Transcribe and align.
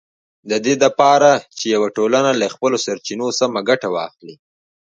د 0.49 0.51
دې 0.65 0.73
لپاره 0.83 1.29
چې 1.57 1.65
یوه 1.75 1.89
ټولنه 1.97 2.31
له 2.41 2.47
خپلو 2.53 2.77
سرچینو 2.85 3.27
سمه 3.39 3.61
ګټه 3.69 3.87
واخلي 3.95 4.35